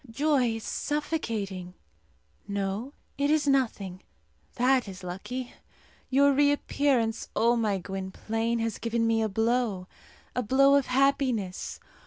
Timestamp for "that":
4.55-4.87